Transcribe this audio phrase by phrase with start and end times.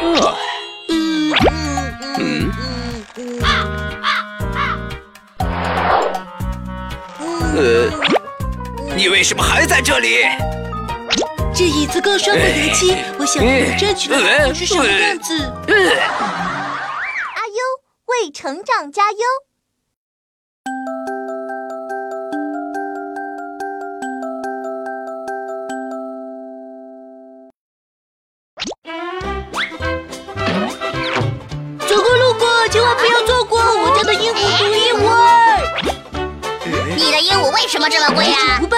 [0.00, 0.38] 呃，
[2.18, 2.50] 嗯，
[7.56, 7.90] 呃，
[8.94, 10.24] 你为什么还在这里？
[11.54, 15.34] 这椅子刚刷过油漆，我想我争取的好是什么样子？
[15.36, 15.48] 阿
[17.48, 17.58] 优
[18.06, 19.18] 为成长加油！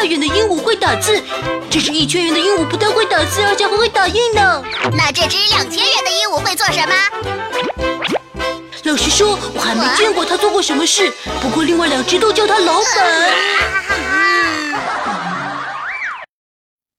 [0.00, 0.06] 贵啊？
[0.06, 1.22] 五百元的鹦鹉会打字，
[1.70, 4.62] 这只一千元的鹦鹉不但会打字，而且还会打印呢。
[4.96, 6.94] 那这只两千元的鹦鹉会做什么？
[8.84, 11.12] 老实说，我还没见过它做过什么事。
[11.42, 12.86] 不过另外两只都叫它老板。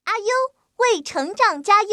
[0.06, 0.26] 阿优
[0.78, 1.90] 为成长加油！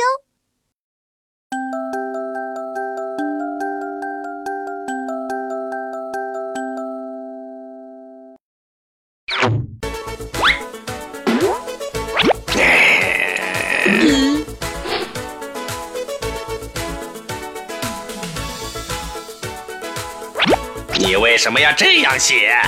[21.38, 22.60] 什么要这样写？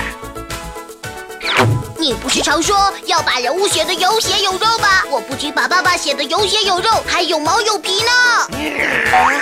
[1.99, 5.03] 你不是常说要把人物写的有血有肉吗？
[5.11, 8.09] 我不仅把爸爸写的有血有肉，还有毛有皮呢，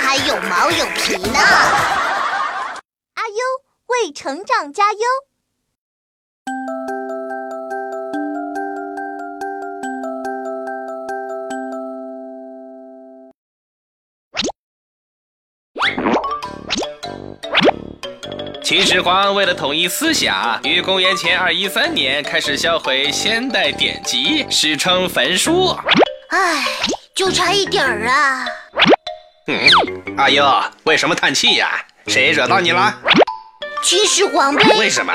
[0.01, 1.39] 还有毛有皮呢。
[3.13, 3.35] 阿优
[3.85, 4.99] 为成长加油！
[18.69, 25.75] 秦始皇为了统一思想，于公元前二一三年开始销毁先代典籍，史称焚书。
[26.29, 26.63] 唉，
[27.15, 28.45] 就差一点儿啊！
[29.47, 29.67] 嗯，
[30.17, 30.45] 阿优，
[30.83, 31.83] 为什么叹气呀？
[32.05, 32.93] 谁惹到你了？
[33.81, 34.63] 秦始皇呗。
[34.77, 35.11] 为什么？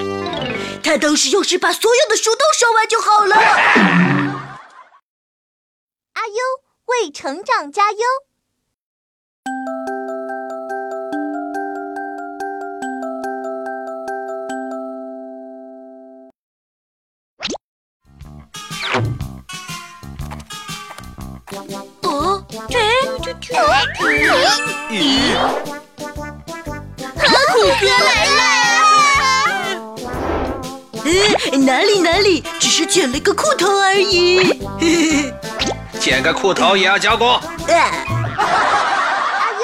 [0.84, 3.34] 他当时要是把所有的书都烧完就好了。
[6.12, 6.34] 阿优
[6.84, 7.98] 为成长加油！
[27.52, 28.40] 虎哥来了！
[31.04, 34.44] 呃，哪里哪里，只是剪了个裤头而已。
[34.78, 35.34] 嘿嘿
[35.98, 37.40] 剪个裤头也要加工？
[37.66, 37.90] 嘿啊
[38.38, 39.58] 阿优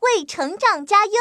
[0.00, 1.12] 为成长加油！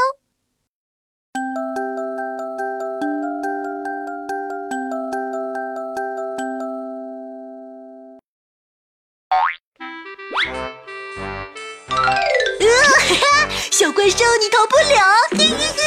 [14.17, 15.01] 兽，你逃不了！
[15.31, 15.81] 嘿嘿嘿。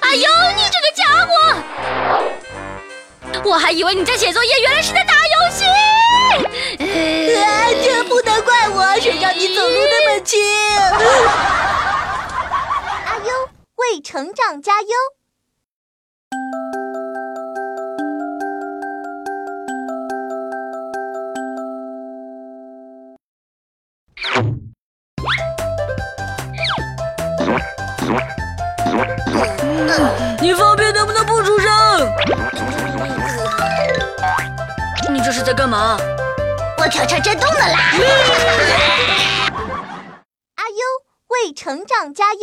[0.00, 0.26] 哎呦，
[0.56, 1.30] 你这个家伙！
[3.44, 5.64] 我还以为你在写作业，原来是在打游戏。
[7.44, 10.40] 啊，这不能怪我，谁让你走路那么轻？
[13.04, 14.88] 阿优为成长加油！
[35.28, 35.98] 这是在干嘛？
[36.78, 37.92] 我调查震动的啦！
[40.54, 40.78] 阿优
[41.26, 42.40] 为成长加油！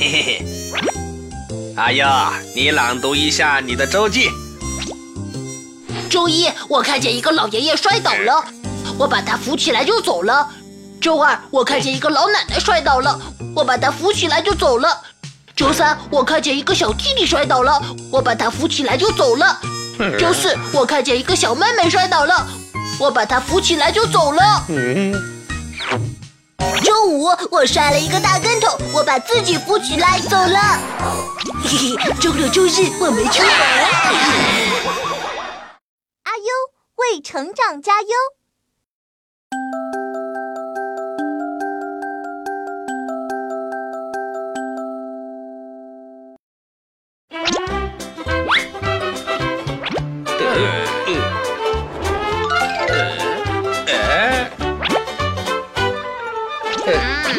[0.00, 0.42] 嘿嘿嘿。
[1.76, 2.06] 阿优，
[2.56, 4.30] 你朗读一下你的周记。
[6.08, 8.42] 周一，我看见一个老爷爷摔倒了，
[9.00, 10.46] 我把他扶起来就走了。
[11.00, 13.18] 周二，我看见一个老奶奶摔倒了，
[13.56, 15.00] 我把他扶起来就走了。
[15.56, 17.80] 周三，我看见一个小弟弟摔倒了，
[18.12, 19.58] 我把他扶起来就走了。
[20.18, 22.46] 周四，我看见一个小妹妹摔倒了，
[22.98, 24.66] 我把她扶起来就走了。
[26.84, 30.78] 周五，我摔了一个大跟头，我把自己扶起来走了。
[31.64, 33.50] 嘿嘿，周六周日我没出门。
[36.24, 36.44] 阿优
[36.96, 38.39] 为成长加油！
[39.52, 39.58] 呃，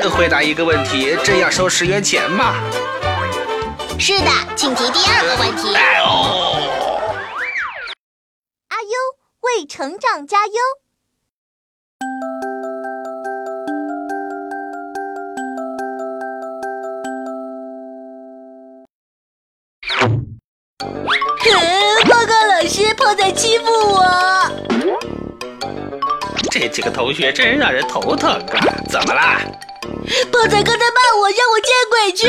[0.03, 2.55] 回回答一个问题，这要收十元钱吗？
[3.97, 5.73] 是的，请提第二个问题。
[5.75, 6.05] 哎呦！
[8.67, 8.89] 阿优
[9.41, 10.53] 为成长加油！
[23.21, 24.03] 师，胖仔欺负我。
[26.49, 28.41] 这几个同学真让人头疼啊！
[28.89, 29.39] 怎么啦？
[30.31, 32.27] 胖仔刚才骂我，让我见鬼去。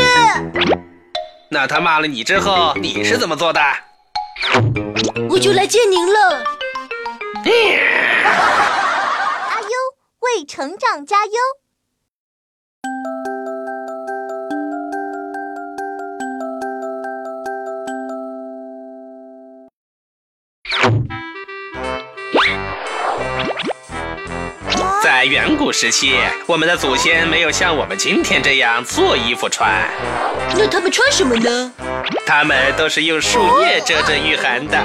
[1.49, 3.61] 那他骂了你之后，你是怎么做的？
[5.29, 6.44] 我就来见您了。
[9.49, 9.69] 阿优
[10.21, 11.33] 为成长加油！
[25.23, 26.17] 在远古时期，
[26.49, 29.89] 我们的祖先没有像我们今天这样做衣服穿，
[30.57, 31.73] 那他们穿什么呢？
[32.27, 34.85] 他们都是用树叶遮着御寒的。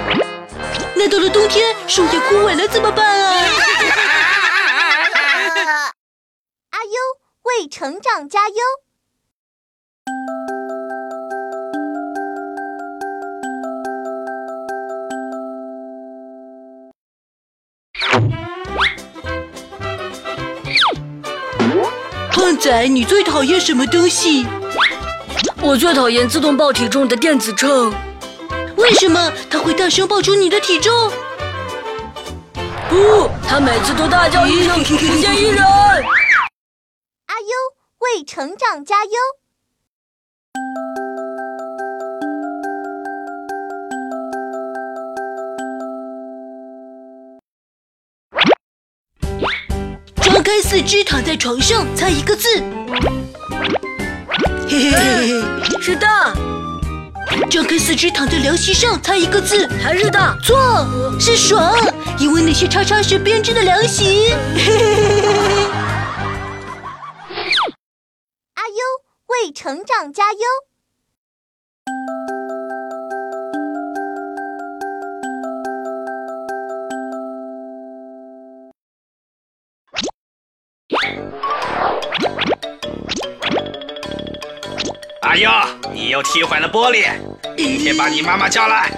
[0.95, 3.42] 那到了冬天，树叶枯萎了怎么办啊？
[6.69, 6.92] 阿优
[7.42, 8.56] 为成长加油！
[22.57, 24.48] 胖仔，你最讨厌什么东西？
[25.62, 27.94] 我最讨厌自动报体重的电子秤。
[28.77, 30.92] 为什么它会大声报出你的体重？
[32.89, 35.62] 不，它每次都大叫一声“不见一人”。
[37.27, 37.54] 阿优
[38.00, 39.12] 为成长加油！
[50.47, 52.47] 张开四肢躺在床上，猜一个字。
[54.69, 56.07] 嘿嘿嘿嘿，是的，
[57.49, 59.67] 张开四肢躺在凉席上，猜一个字。
[59.83, 60.38] 还是的。
[60.41, 60.88] 错，
[61.19, 61.75] 是爽，
[62.17, 64.29] 因为那些叉叉是编织的凉席。
[68.53, 68.81] 阿优
[69.27, 70.39] 为成长加油！
[85.38, 85.51] 阿优，
[85.94, 87.06] 你又踢坏了玻璃，
[87.56, 88.89] 明天把你妈妈叫来。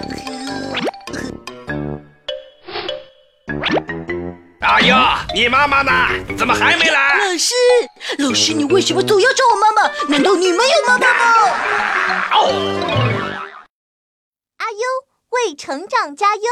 [4.60, 4.96] 阿优，
[5.34, 5.92] 你妈妈呢？
[6.38, 7.18] 怎么还没来？
[7.18, 7.54] 老师，
[8.18, 9.90] 老师，你为什么总要找我妈妈？
[10.08, 11.14] 难道你没有妈妈吗？
[14.56, 14.78] 阿优
[15.28, 16.42] 为成长加油！